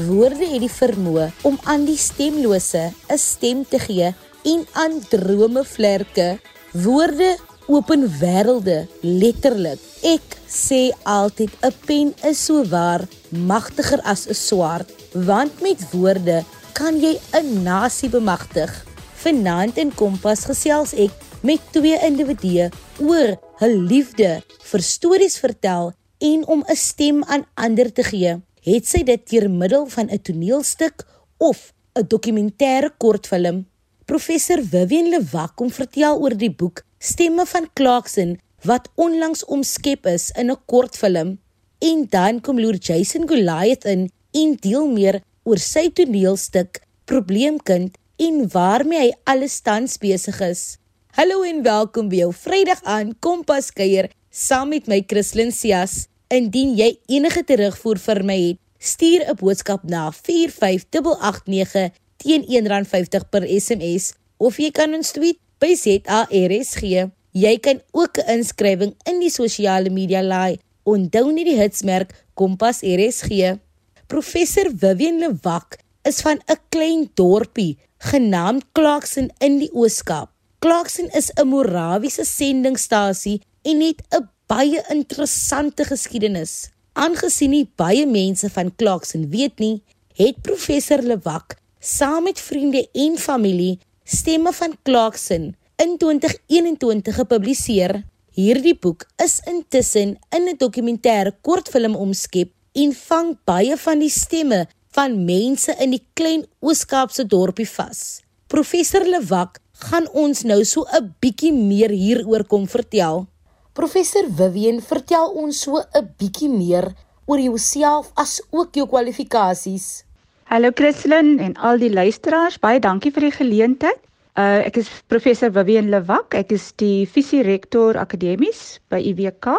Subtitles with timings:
[0.00, 5.64] Woorde het die vermoë om aan die stemlose 'n stem te gee en aan drome
[5.64, 6.38] vlerke.
[6.72, 7.36] Woorde
[7.66, 9.78] open wêrelde letterlik.
[10.02, 16.44] Ek sê altyd 'n pen is so waar magtiger as 'n swaard, want met woorde
[16.72, 18.70] kan jy 'n nasie bemagtig.
[19.14, 21.10] Vanaand in Kompas gesels ek
[21.42, 27.92] met twee individue oor hul liefde vir stories vertel en om 'n stem aan ander
[27.92, 28.40] te gee.
[28.62, 31.02] Het sy dit deur middel van 'n toneelstuk
[31.38, 33.66] of 'n dokumentêre kortfilm?
[34.04, 40.30] Professor Vivian Lewak kom vertel oor die boek Stemme van Clarkson wat onlangs omskep is
[40.30, 41.38] in 'n kortfilm.
[41.78, 48.48] En dan kom loer Jason Goliath in en deel meer oor sy toneelstuk Probleemkind en
[48.48, 50.78] waarmee hy alles tans besig is.
[51.10, 56.11] Hallo en welkom by jou Vrydag aan Kompas kuier saam met my Christlyn Cias.
[56.32, 63.44] Indien jy enige terugvoer vir my het, stuur 'n boodskap na 45889 teen R1.50 per
[63.44, 67.10] SMS of jy kan ons tweet by ZARSG.
[67.32, 70.58] Jy kan ook 'n inskrywing in die sosiale media laai.
[70.84, 73.58] Onthou net die hitsmerk Kompas RSG.
[74.06, 80.30] Professor Vivian Lewak is van 'n klein dorpie genaamd Clarkson in die Ooskaap.
[80.58, 86.68] Clarkson is 'n Morawiese sendingstasie en het 'n baie interessante geskiedenis.
[86.92, 89.78] Aangesien nie baie mense van Clarkson weet nie,
[90.18, 98.02] het professor Lewak saam met vriende en familie Stemme van Clarkson in 2021 gepubliseer.
[98.36, 104.66] Hierdie boek is intussen in 'n dokumentêre kortfilm omskep en vang baie van die stemme
[104.92, 108.20] van mense in die klein Oos-Kaapse dorpie vas.
[108.48, 113.31] Professor Lewak gaan ons nou so 'n bietjie meer hieroor kom vertel.
[113.72, 116.92] Professor Vivian, vertel ons so 'n bietjie meer
[117.24, 120.04] oor jouself as ook jou kwalifikasies.
[120.44, 124.00] Hallo Christlyn en al die luisteraars, baie dankie vir die geleentheid.
[124.36, 126.34] Uh ek is professor Vivian Lewak.
[126.34, 129.56] Ek is die visierektor akademies by UWK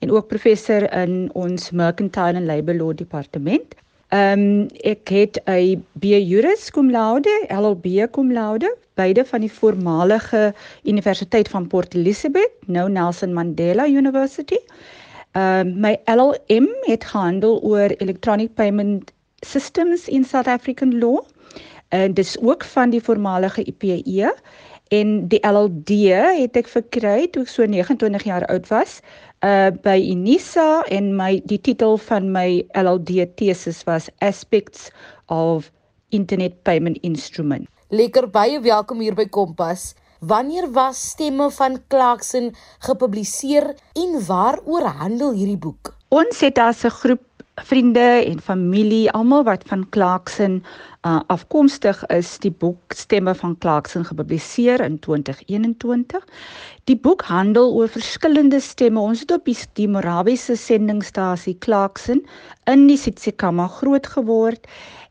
[0.00, 3.76] en ook professor in ons Mercantile and Labour Law departement.
[4.10, 9.52] Ehm um, ek het 'n B Juris cum laude, LLB cum laude beide van die
[9.52, 14.58] voormalige Universiteit van Port Elizabeth, nou Nelson Mandela University.
[15.32, 19.12] Ehm uh, my LLM het gehandel oor electronic payment
[19.46, 21.22] systems in South African law.
[21.88, 24.34] En dis ook van die voormalige IPE
[24.90, 25.96] en die LLD
[26.40, 28.98] het ek verkry toe ek so 29 jaar oud was
[29.46, 34.90] uh by Unisa en my die titel van my LLD tesis was Aspects
[35.30, 35.70] of
[36.10, 37.68] Internet Payment Instrument.
[37.94, 39.94] Lekker baie welkom hier by Kompas.
[40.20, 42.50] Wanneer was Stemme van Clarkson
[42.84, 45.94] gepubliseer en waaroor handel hierdie boek?
[46.10, 47.22] Ons het as 'n groep
[47.64, 50.62] vriende en familie, almal wat van Clarkson
[51.06, 56.26] uh, afkomstig is, die boek Stemme van Clarkson gepubliseer in 2021.
[56.84, 59.00] Die boek handel oor verskillende stemme.
[59.00, 62.24] Ons het op die, die Morawiese sendingstasie Clarkson
[62.70, 64.68] in die Tsitsikamma groot geword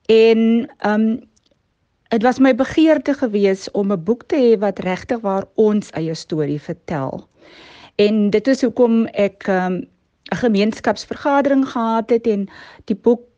[0.07, 1.09] en um
[2.09, 6.15] Dit was my begeerte gewees om 'n boek te hê wat regtig waar ons eie
[6.15, 7.27] storie vertel.
[8.01, 9.87] En dit is hoekom ek ehm, 'n um,
[10.41, 12.49] gemeenskapsvergadering gehad het en
[12.85, 13.28] die boek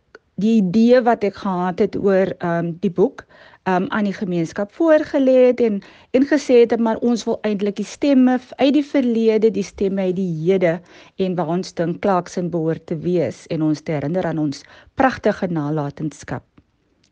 [0.42, 3.24] die idee wat ek gehad het oor ehm um, die boek
[3.64, 5.82] ehm um, aan die gemeenskap voorgelê het en
[6.18, 10.16] en gesê het maar ons wil eintlik die stemme uit die verlede, die stemme uit
[10.16, 10.80] die hede
[11.18, 14.64] en waar ons dink Clarkson behoort te wees en ons te herinner aan ons
[14.96, 16.44] pragtige nalatenskap.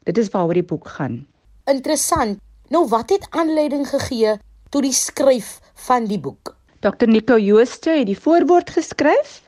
[0.03, 1.25] Dit is waaroor die boek gaan
[1.69, 2.39] interessant.
[2.69, 4.37] Nou wat het aanleiding gegee
[4.69, 6.55] tot die skryf van die boek?
[6.79, 9.41] Dr Nico Jooste het die voorwoord geskryf.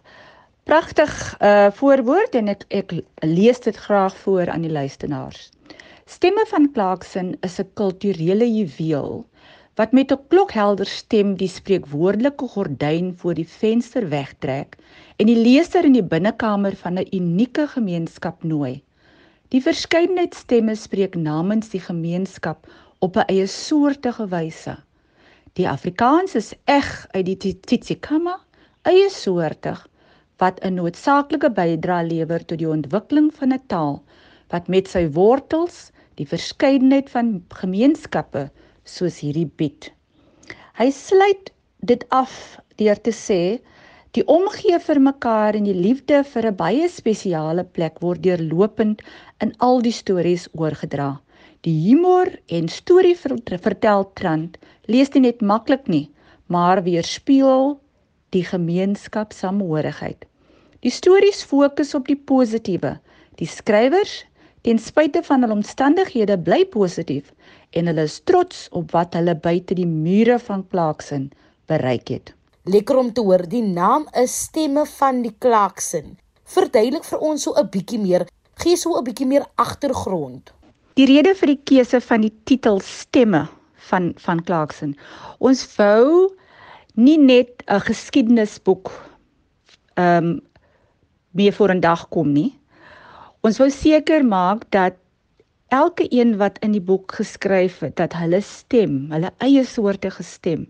[0.64, 2.92] Pragtig uh voorwoord en ek ek
[3.26, 5.50] lees dit graag voor aan die luisteraars.
[6.06, 9.26] Stemme van Clarkson is 'n kulturele juweel
[9.76, 14.78] wat met 'n klokhelder stem die spreekwoordelike gordyn voor die venster wegtrek
[15.18, 18.84] en die leser in die binnekamer van 'n unieke gemeenskap nooi.
[19.50, 22.68] Die verskeidenheid stemme spreek namens die gemeenskap
[23.00, 24.78] op 'n eie soortige wyse.
[25.54, 28.40] Die Afrikaans is eg uit die Tsitsikamma,
[28.84, 29.90] eie soortig
[30.42, 34.04] wat 'n noodsaaklike bydrae lewer tot die ontwikkeling van 'n taal
[34.54, 38.50] wat met sy wortels die verskeidenheid van gemeenskappe
[38.84, 39.92] soos hierdie bied.
[40.80, 43.62] Hy sluit dit af deur te sê
[44.18, 49.04] Die omgee vir mekaar en die liefde vir 'n baie spesiale plek word deurlopend
[49.46, 51.22] in al die stories oorgedra.
[51.64, 52.28] Die humor
[52.58, 54.58] en storie vertel trant
[54.88, 56.10] lees dit net maklik nie,
[56.48, 57.80] maar weerspieël
[58.36, 60.26] die gemeenskap samehorigheid.
[60.81, 63.00] Die stories fokus op die positiewe,
[63.38, 64.25] die skrywers,
[64.62, 67.31] Ten spyte van hul omstandighede bly positief
[67.78, 71.31] en hulle is trots op wat hulle buite die mure van Clarkson
[71.72, 72.33] bereik het.
[72.69, 76.13] Lekker om te hoor die naam is Stemme van die Clarkson.
[76.45, 78.28] Verduidelik vir ons so 'n bietjie meer,
[78.62, 80.54] gee so 'n bietjie meer agtergrond.
[80.94, 83.48] Die rede vir die keuse van die titel Stemme
[83.89, 84.95] van van Clarkson.
[85.39, 86.30] Ons wou
[86.94, 88.92] nie net 'n geskiedenisboek
[89.95, 90.42] ehm um,
[91.31, 92.60] meer voor 'n dag kom nie.
[93.42, 94.94] Ons wou seker maak dat
[95.68, 100.68] elke een wat in die boek geskryf het dat hulle stem, hulle eie soorte gestem,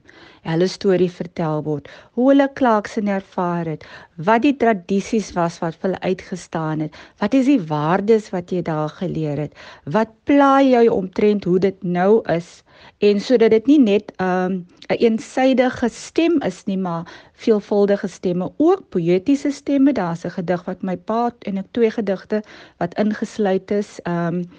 [0.47, 3.85] hulle storie vertel word, hoe hulle Clarkson ervaar het,
[4.17, 8.89] wat die tradisies was wat hulle uitgestaan het, wat is die waardes wat jy daar
[8.89, 9.53] geleer het,
[9.85, 12.61] wat pla jy omtrent hoe dit nou is
[13.05, 18.51] en sodat dit nie net 'n um, 'n eensydige stem is nie, maar veelvuldige stemme,
[18.57, 19.93] ook poëtiese stemme.
[19.93, 22.43] Daar's 'n gedig wat my pa en ek twee gedigte
[22.77, 23.99] wat ingesluit is.
[24.03, 24.49] Um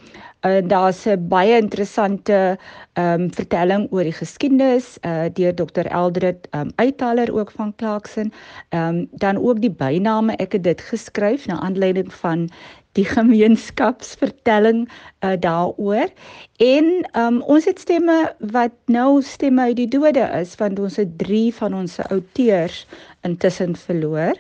[0.43, 2.59] en daar's 'n baie interessante
[2.99, 5.87] um vertelling oor die geskiedenis uh deur Dr.
[5.87, 8.33] Eldred um uithaler ook van Clarkson.
[8.71, 10.37] Um dan ook die byname.
[10.37, 12.51] Ek het dit geskryf na aanleiding van
[12.93, 14.89] die gemeenskapsvertelling
[15.21, 16.11] uh, daaroor
[16.57, 21.19] en um, ons het stemme wat nou stemme uit die dode is want ons het
[21.19, 22.87] 3 van ons outeurs
[23.23, 24.37] intussen verloor.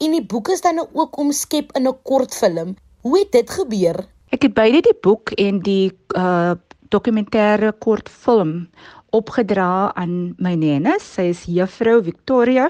[0.00, 2.76] En die boek is dan ook omskep in 'n kortfilm.
[3.00, 4.06] Hoe het dit gebeur?
[4.30, 6.56] Ek het beide die boek en die uh
[6.90, 8.64] dokumentêre kortfilm
[9.14, 11.04] opgedra aan my nenes.
[11.06, 12.64] Sy is juffrou Victoria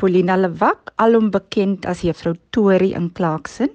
[0.00, 3.68] Paulina Lewak, alom bekend as juffrou Tori in Clarkson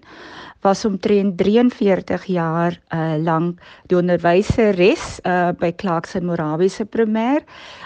[0.61, 7.41] was omtrent 43 jaar uh lank die onderwyseres uh by Clarkson Morawiese Primêr.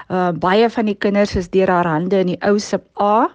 [0.09, 3.29] Uh baie van die kinders is deur haar hande in die ou sub A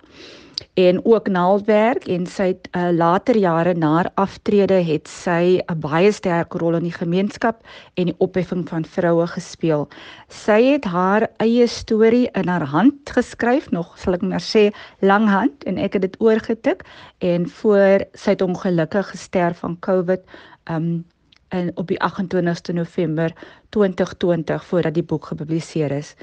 [0.74, 5.80] en ook naaldwerk en sy het uh, later jare na haar aftrede het sy 'n
[5.80, 7.62] baie sterk rol in die gemeenskap
[7.94, 9.88] en die opheffing van vroue gespeel.
[10.28, 14.70] Sy het haar eie storie in haar hand geskryf, nog sal ek maar sê
[15.00, 16.84] langhand en ek het dit oorgetik
[17.18, 20.20] en voor sy het ongelukkig gesterf van COVID
[20.70, 21.04] um
[21.50, 23.32] en op die 28ste November
[23.68, 26.14] 2020 voordat die boek gepubliseer is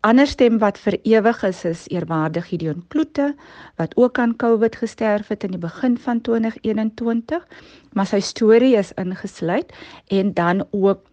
[0.00, 3.34] ander stem wat vir ewig is is eerwaarde Gideon Kloete
[3.76, 7.46] wat ook aan COVID gesterf het in die begin van 2021
[7.92, 9.72] maar sy storie is ingesluit
[10.08, 11.04] en dan ook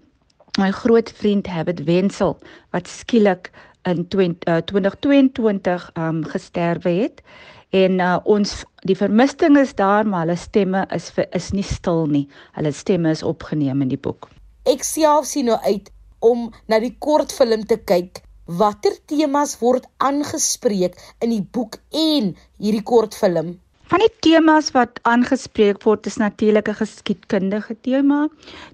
[0.58, 2.38] my groot vriend Habit Wenzel
[2.72, 3.52] wat skielik
[3.84, 7.22] in 20, uh, 2022 um gesterwe het.
[7.70, 12.06] En uh, ons die vermisting is daar maar hulle stemme is vir, is nie stil
[12.08, 12.28] nie.
[12.58, 14.30] Hulle stemme is opgeneem in die boek.
[14.70, 15.90] Ek self sien nou uit
[16.24, 22.84] om na die kortfilm te kyk Watter temas word aangespreek in die boek en hierdie
[22.84, 23.54] kortfilm?
[23.88, 28.28] Van die temas wat aangespreek word is natuurlik 'n geskiedkundige tema.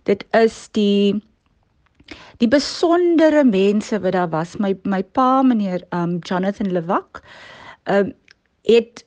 [0.03, 1.21] Dit is die
[2.39, 4.57] die besondere mense wat daar was.
[4.57, 7.21] My my pa, meneer um Jonathan Lewak,
[7.85, 8.13] um
[8.63, 9.05] het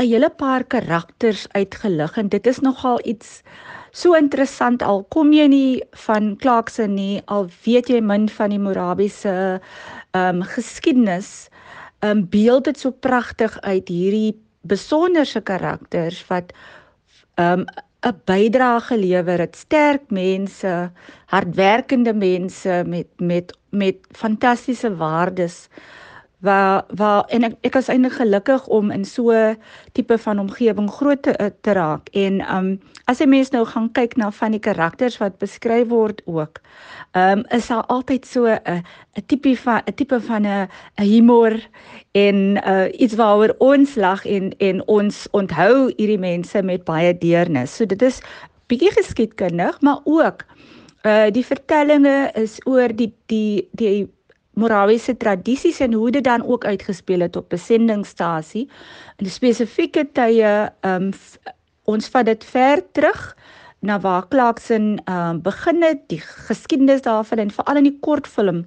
[0.00, 3.42] 'n hele paar karakters uitgelig en dit is nogal iets
[3.98, 5.02] so interessant al.
[5.14, 9.34] Kom jy nie van Clarkson nie al weet jy min van die Morabiese
[10.12, 11.48] ehm um, geskiedenis
[12.00, 16.54] ehm um, beeld dit so pragtig uit hierdie besonderse karakters wat
[17.36, 17.66] ehm um,
[18.06, 19.56] 'n bydrae gelewer het.
[19.56, 20.90] Sterk mense
[21.26, 25.68] hardwerkende mense met met met fantastiese waardes
[26.38, 29.34] waar waar en ek ek is eintlik gelukkig om in so
[29.92, 32.08] tipe van omgewing groot te, te raak.
[32.14, 32.68] En um
[33.10, 36.60] as jy mens nou gaan kyk na van die karakters wat beskryf word ook
[37.18, 38.84] um is daar altyd so 'n
[39.18, 40.68] 'n tipe van 'n tipe van 'n
[41.02, 41.58] humor
[42.12, 47.76] en uh iets waaroor ons lag en en ons onthou hierdie mense met baie deernis.
[47.76, 48.20] So dit is
[48.66, 50.44] bietjie geskiedkundig maar ook
[51.02, 54.08] uh die vertellinge is oor die die die
[54.58, 58.66] Morawiese tradisies en hoe dit dan ook uitgespeel het op besendingstasie
[59.18, 60.52] in spesifieke tye
[60.86, 61.12] um
[61.88, 63.22] ons vat dit ver terug
[63.80, 68.64] na waar Clarkson um begin het die geskiedenis daarvan en veral in die kortfilm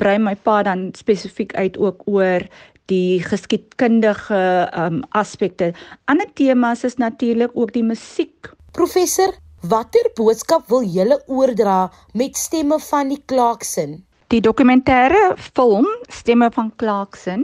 [0.00, 2.46] brei my pa dan spesifiek uit ook oor
[2.90, 4.42] die geskiedkundige
[4.78, 5.72] um aspekte.
[6.10, 8.50] Ander temas is natuurlik ook die musiek.
[8.72, 14.00] Professor, watter boodskap wil julle oordra met stemme van die Clarkson?
[14.32, 17.42] Die dokumentêre film Stemme van Clarkson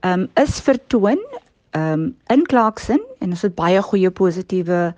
[0.00, 1.18] um, is vertoon
[1.76, 4.94] um, in Clarkson en ons het baie goeie positiewe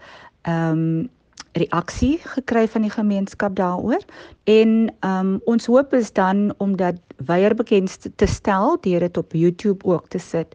[0.47, 1.11] ehm um,
[1.57, 4.03] reaksie gekry van die gemeenskap daaroor.
[4.45, 9.33] En um, ons hoop is dan om dat weier bekend te stel deur dit op
[9.33, 10.53] YouTube ook te sit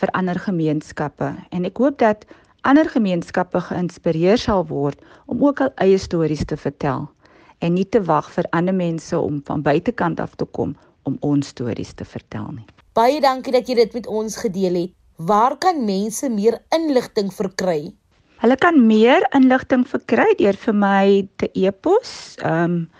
[0.00, 1.34] vir ander gemeenskappe.
[1.50, 2.24] En ek hoop dat
[2.62, 7.10] ander gemeenskappe geïnspireer sal word om ook al eie stories te vertel
[7.58, 11.48] en nie te wag vir ander mense om van buitekant af te kom om ons
[11.54, 12.66] stories te vertel nie.
[12.96, 14.92] Baie dankie dat jy dit met ons gedeel het.
[15.16, 17.94] Waar kan mense meer inligting verkry?
[18.42, 22.36] Hulle kan meer inligting verkry deur vir my te e-pos.
[22.42, 22.90] Ehm um,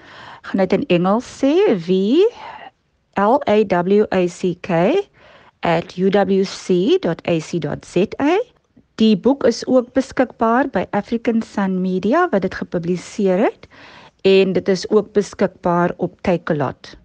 [0.46, 1.54] gaan dit in Engels sê
[1.88, 2.22] wie
[3.18, 4.70] L A W A C K
[5.98, 7.02] @uwc.ac.za.
[8.94, 13.66] Die boek is ook beskikbaar by African Sun Media wat dit gepubliseer het
[14.26, 16.97] en dit is ook beskikbaar op Takealot.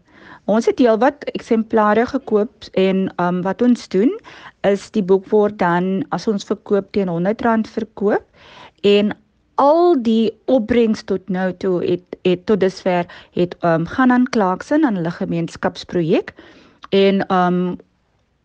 [0.50, 4.10] Ons het heelwat eksemplare gekoop en um wat ons doen
[4.68, 8.26] is die boek word dan as ons verkoop teen R100 verkoop
[8.82, 9.14] en
[9.62, 13.06] al die opbrengs tot nou toe het het tot dusver
[13.38, 16.34] het um gaan aan Clarkson aan hulle gemeenskapsprojek
[16.90, 17.78] en um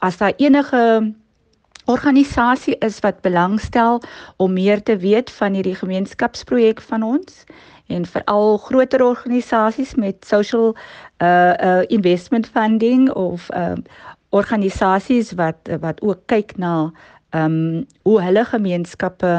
[0.05, 0.83] as daar enige
[1.87, 4.03] organisasie is wat belangstel
[4.37, 7.45] om meer te weet van hierdie gemeenskapsprojek van ons
[7.87, 10.77] en veral groter organisasies met social
[11.23, 13.77] uh uh investment funding of uh
[14.29, 16.93] organisasies wat wat ook kyk na
[17.31, 19.33] um hoe hulle gemeenskappe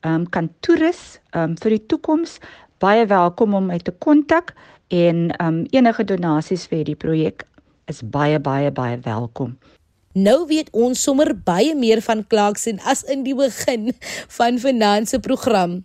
[0.00, 2.38] um kan toerus um vir die toekoms
[2.78, 4.54] baie welkom om my te kontak
[4.88, 7.46] en um enige donasies vir die projek
[7.86, 9.56] is baie baie baie welkom.
[10.12, 13.92] Nou weet ons sommer baie meer van Clarkson as in die begin
[14.38, 15.80] van finansie program.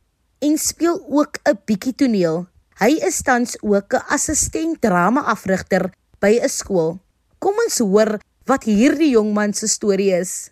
[0.40, 2.46] en speel ook 'n bietjie toneel.
[2.78, 5.90] Hy is tans ook 'n assistent drama-afrigter
[6.20, 6.98] by 'n skool.
[7.38, 10.50] Kom ons hoor wat hierdie jong man se storie is.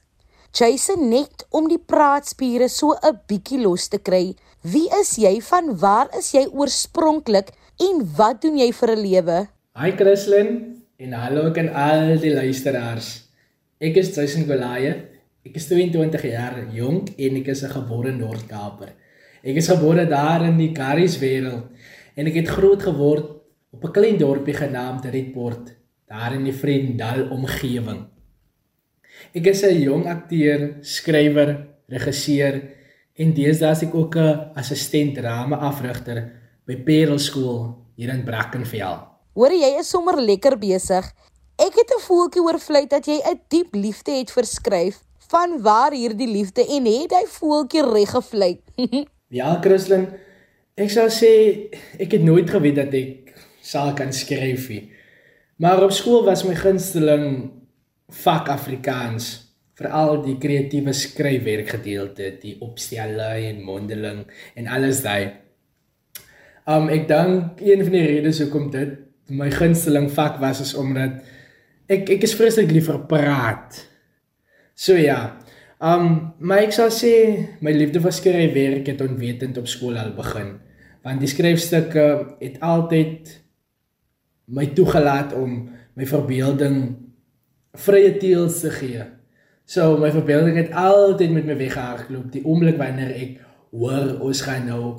[0.52, 4.35] Jason net om die praatspiere so 'n bietjie los te kry.
[4.62, 5.40] Wie is jy?
[5.40, 9.49] Van waar is jy oorspronklik en wat doen jy vir 'n lewe?
[9.75, 13.23] Hi Christlyn en hallo aan al die luisteraars.
[13.81, 15.16] Ek is Jason Goliath
[15.47, 18.90] Ek is 22 jaar jonk en ek is 'n gebore Noord-Kaaper.
[19.46, 21.68] Ek is gebore daar in die Karies wêreld
[22.18, 23.28] en ek het groot geword
[23.70, 25.70] op 'n klein dorpie genaamd Rietport,
[26.08, 28.08] daar in die Vriendal omgewing.
[29.32, 32.60] Ek is 'n jong akteur, skrywer, regisseur
[33.14, 36.32] en deesdae is ek ook 'n assistent drama afrigter
[36.66, 38.98] by Parel Skool hier in Brackenfell.
[39.34, 41.04] Hoor jy is sommer lekker besig.
[41.56, 45.62] Ek het 'n voeltjie oor vlei dat jy 'n diep liefde het vir skryf van
[45.62, 48.60] waar hierdie liefde en het hy voeltjie reg gevlei.
[49.35, 50.06] ja, Christlyn,
[50.76, 51.33] ek sou sê
[51.99, 54.85] ek het nooit geweet dat ek sal kan skryf nie.
[55.62, 57.49] Maar op skool was my gunsteling
[58.23, 59.30] vak Afrikaans,
[59.76, 64.23] veral die kreatiewe skryfwerk gedeelte, die opstelle en mondeling
[64.56, 65.33] en alles daai.
[66.68, 68.95] Um ek dink een van die redes hoekom dit
[69.30, 71.18] my gunsteling vak was is omdat
[71.90, 73.80] ek ek is vreeslik lief vir praat.
[74.76, 75.37] So ja.
[75.80, 77.12] Um maar ek sal sê
[77.61, 80.56] my liefde vir skryfwerk het onwetend op skool al begin.
[81.04, 82.06] Want die skryfstukke
[82.40, 83.28] het altyd
[84.47, 86.78] my toegelaat om my verbeelding
[87.76, 89.04] vrye teels te gee.
[89.66, 93.38] So my verbeelding het altyd met my weggehardloop die oomblik wanneer ek
[93.75, 94.97] hoor ons gaan nou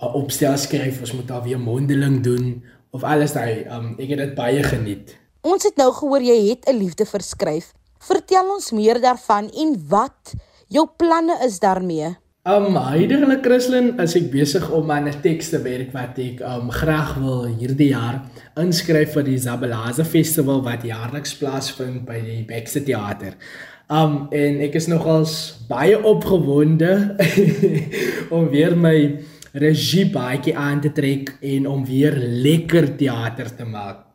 [0.00, 4.18] 'n opstel skryf, ons moet daar weer mondeling doen of alles daai um ek het
[4.18, 5.16] dit baie geniet.
[5.40, 7.72] Ons het nou gehoor jy het 'n liefde vir skryf.
[8.06, 10.36] Vertel ons meer daarvan en wat
[10.70, 12.12] jou planne is daarmee.
[12.46, 16.70] Um heiderlik Christlyn, as ek besig om aan 'n teks te werk wat ek um
[16.70, 18.22] graag wil hierdie jaar
[18.54, 23.34] inskryf vir die Zabalaza Festival wat jaarliks plaasvind by die Baxter Theater.
[23.90, 27.16] Um en ek is nogals baie opgewonde
[28.36, 29.18] om weer my
[29.52, 34.05] regie baie aan te trek en om weer lekker teater te maak.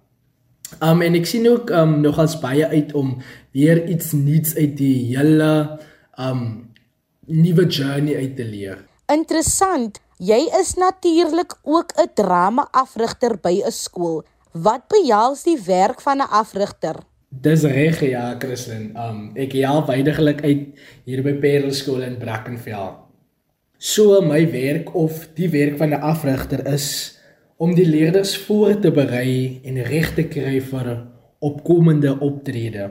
[0.79, 3.17] Um en ek sien ook um nogals baie uit om
[3.51, 5.79] weer iets nuuts uit die hele
[6.17, 6.71] um
[7.27, 8.85] nuwe journey uit te leer.
[9.11, 9.99] Interessant.
[10.21, 14.23] Jy is natuurlik ook 'n drama-afrigter by 'n skool.
[14.51, 16.95] Wat behels die werk van 'n afrigter?
[17.29, 18.95] Dis reg ja, Christen.
[18.95, 22.95] Um ek help weidiglik uit hier by Parel skool in Brackenfell.
[23.77, 27.17] So my werk of die werk van 'n afrigter is
[27.61, 30.87] om die leerders voor te berei en reg te kry vir
[31.45, 32.87] opkomende optrede.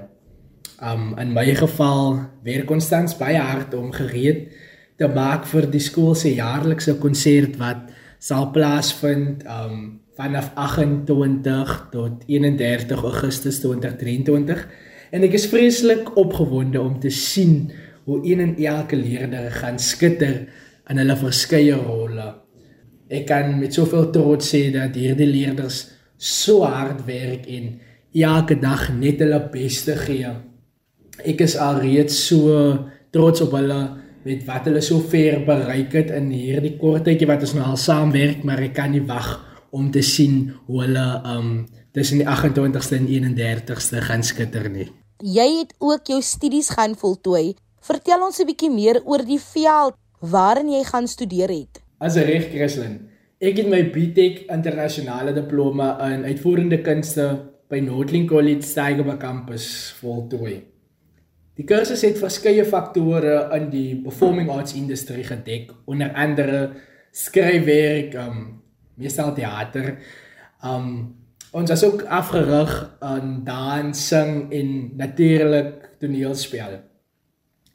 [0.79, 4.47] Um in my geval werk ons tans baie hard om gereed
[5.01, 7.91] te maak vir die skool se jaarlikse konsert wat
[8.23, 9.81] sal plaasvind um
[10.21, 14.63] vanaf 28 tot 31 Augustus 2023
[15.11, 17.73] en ek is vreeslik opgewonde om te sien
[18.07, 20.45] hoe een en elke leerder gaan skitter
[20.91, 22.29] in hulle verskeie rolle.
[23.11, 27.73] Ek kan met soveel trots sê dat hierdie leerders so hard werk en
[28.15, 30.31] elke dag net hulle beste gee.
[31.27, 32.55] Ek is alreeds so
[33.11, 33.81] trots op hulle
[34.23, 37.81] met wat hulle so ver bereik het in hierdie kort tydjie wat ons nou al
[37.81, 39.39] saamwerk, maar ek kan nie wag
[39.75, 41.53] om te sien hoe hulle um
[41.97, 44.87] tussen die 28ste en 31ste gaan skitter nie.
[45.19, 47.57] Jy het ook jou studies gaan voltooi.
[47.83, 51.83] Vertel ons 'n bietjie meer oor die veld waarin jy gaan studeer het.
[52.01, 52.95] As 'n reg Christlyn,
[53.41, 57.27] ek het my BTech internasionale diploma in uitvoerende kunste
[57.69, 60.63] by Noordling College Steigerberg kampus voltooi.
[61.61, 66.71] Die kursus het verskeie faktore in die performing arts industrie gedek, onder andere
[67.13, 68.63] skryfwerk, um
[68.97, 69.99] meestal teater.
[70.65, 71.17] Um
[71.53, 76.81] ons is ook afgerig aan dansing en natuurlik toneelspel.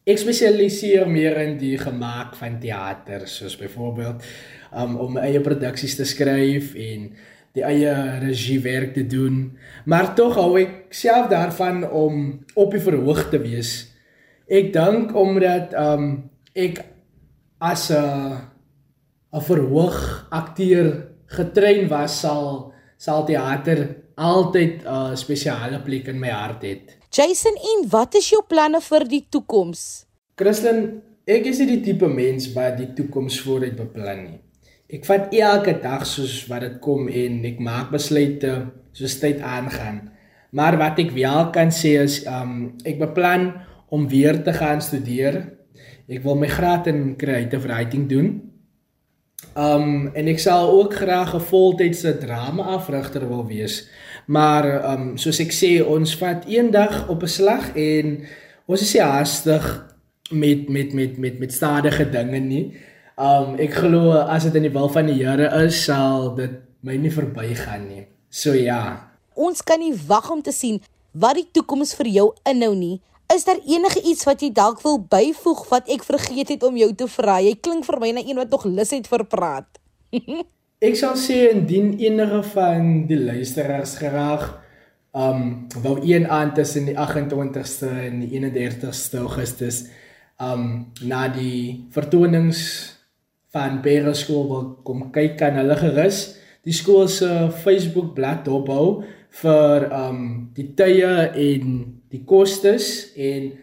[0.05, 4.21] Ek spesialiseer meer in die gemaak van teater, soos byvoorbeeld
[4.77, 7.07] um om eie produksies te skryf en
[7.57, 9.55] die eie regiewerk te doen,
[9.89, 12.19] maar tog hou ek self daarvan om
[12.53, 13.71] op die verhoog te wees.
[14.45, 16.83] Ek dink omdat um ek
[17.57, 18.45] as 'n
[19.33, 26.29] 'n verhoog akteur getrein was, sal sal teater altyd 'n uh, spesiale plek in my
[26.29, 26.79] hart hê.
[27.09, 30.05] Jason, en wat is jou planne vir die toekoms?
[30.35, 34.39] Christlyn, ek is nie die tipe mens wat die toekoms vooruit beplan nie.
[34.91, 38.51] Ek vat elke dag soos wat dit kom en ek maak besluite
[38.93, 40.11] soos tyd aangaan.
[40.55, 43.49] Maar wat ek wel kan sê is um ek beplan
[43.89, 45.41] om weer te gaan studeer.
[46.07, 48.29] Ek wil my graad in creative writing doen.
[49.57, 53.87] Um en ek sal ook graag 'n voltydse drama afrigter wil wees.
[54.25, 58.25] Maar um soos ek sê, ons vat een dag op 'n slag en
[58.65, 59.95] ons is haastig
[60.31, 62.73] met met met met met stadige dinge nie.
[63.17, 66.95] Um ek glo as dit in die wil van die Here is, sal dit my
[66.97, 68.07] nie verbygaan nie.
[68.29, 69.11] So ja.
[69.33, 73.01] Ons kan nie wag om te sien wat die toekoms vir jou inhou nie.
[73.33, 76.91] Is daar enige iets wat jy dalk wil byvoeg wat ek vergeet het om jou
[76.93, 77.39] te vra?
[77.41, 79.79] Jy klink vir my na een wat nog lus het vir praat.
[80.83, 84.47] ek sal sê indien enige van die luisteraars graag
[85.15, 89.85] um wou een aand tussen die 28ste en die 31ste Augustus
[90.43, 92.59] um na die vertonings
[93.55, 96.25] van Bera skool wil kom kyk kan hulle gerus
[96.67, 97.29] die skool se
[97.63, 99.05] Facebook bladsy ophou
[99.39, 100.19] vir um
[100.57, 101.79] die tye en
[102.11, 103.53] die kostes en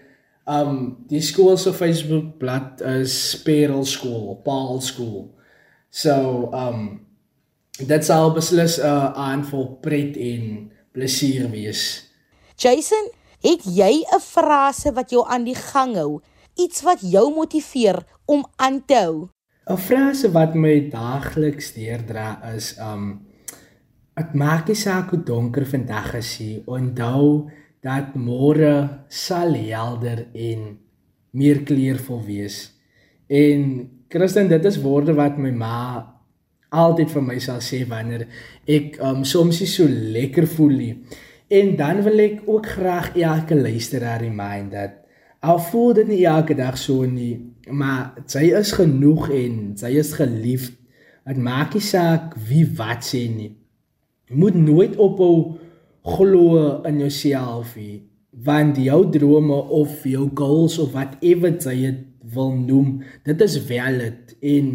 [0.48, 0.80] um
[1.12, 5.28] die skool se Facebook bladsy is Perel skool, Paul skool.
[5.92, 7.04] So um
[7.76, 12.08] dit sal beslis 'n uh, aanvol pret en plesier wees.
[12.56, 13.10] Jason,
[13.44, 16.20] het jy 'n frase wat jou aan die gang hou?
[16.56, 19.28] Iets wat jou motiveer om aan te hou?
[19.68, 23.26] 'n frase wat my daagliks deurdra is um
[24.16, 27.50] dit maak nie saak hoe donker vandag is nie onthou
[27.82, 30.78] dat môre sal helder en
[31.30, 32.72] meer kleurvol wees
[33.28, 35.82] en Christen dit is woorde wat my ma
[36.72, 38.26] altyd vir my sal sê wanneer
[38.68, 40.94] ek um soms nie so lekker voel nie
[41.52, 45.02] en dan wil ek ook graag elke luisteraar remind dat
[45.42, 47.34] al voel dit nie elke dag so nie,
[47.66, 50.76] maar sy is genoeg en sy is geliefd.
[51.26, 53.50] Dit maak nie saak wie wat sê nie.
[54.30, 55.58] Jy moet nooit ophou
[56.14, 58.04] glo in jouself nie,
[58.46, 61.92] want jou drome of jou goals of whatever jy
[62.34, 64.72] wil noem, dit is valid en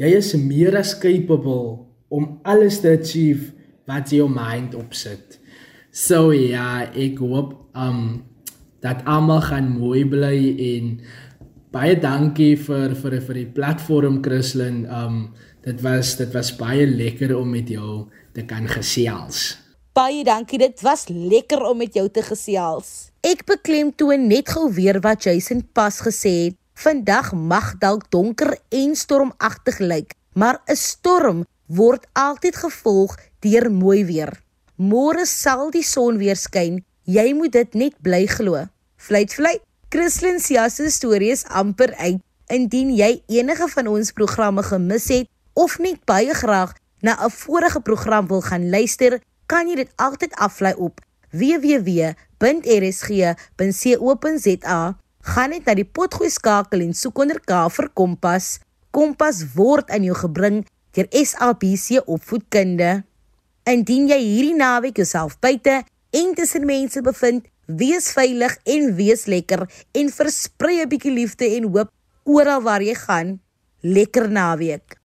[0.00, 3.52] jy is meer as capable om alles te achieve
[3.88, 5.38] wat jy jou mind opsit.
[5.94, 8.24] So ja, ek hoop um
[8.84, 10.96] dat almal gaan mooi bly en
[11.74, 14.84] baie dankie vir vir vir die platform Christlyn.
[14.90, 19.54] Um dit was dit was baie lekker om met jou te kan gesels.
[19.94, 20.58] Baie dankie.
[20.58, 23.12] Dit was lekker om met jou te gesels.
[23.22, 26.58] Ek beklemtoon net gou weer wat Jason pas gesê het.
[26.84, 34.04] Vandag mag dalk donker en stormagtig lyk, maar 'n storm word altyd gevolg deur mooi
[34.04, 34.32] weer.
[34.76, 36.84] Môre sal die son weer skyn.
[37.04, 38.68] Jy moet dit net bly glo.
[38.96, 39.62] Fluit fluit.
[39.88, 42.20] Christlyn se storie is amper uit.
[42.46, 47.80] Indien jy enige van ons programme gemis het of net baie graag na 'n vorige
[47.80, 55.74] program wil gaan luister, kan jy dit altyd aflaai op www www.rsg.co.za gaan net na
[55.78, 58.58] die potgooi skakel en soek onder K vir Kompas.
[58.94, 60.62] Kompas word aan jou gebring
[60.94, 63.02] deur SABC Opvoedkunde.
[63.64, 65.80] Indien jy hierdie naweek jouself buite
[66.14, 69.64] en tussen mense bevind, wees veilig en wees lekker
[69.96, 71.90] en versprei 'n bietjie liefde en hoop
[72.24, 73.40] oral waar jy gaan.
[73.80, 75.03] Lekker naweek.